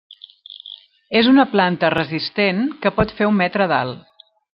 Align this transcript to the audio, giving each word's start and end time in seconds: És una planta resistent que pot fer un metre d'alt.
És 1.19 1.29
una 1.33 1.45
planta 1.51 1.91
resistent 1.95 2.63
que 2.87 2.93
pot 3.01 3.13
fer 3.21 3.29
un 3.33 3.37
metre 3.43 3.69
d'alt. 3.75 4.09